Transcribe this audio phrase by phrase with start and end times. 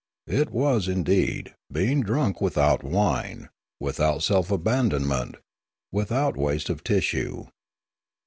[0.25, 5.35] It was, indeed, being drunk without wine, without self abandonment,
[5.91, 7.45] without waste of tissue.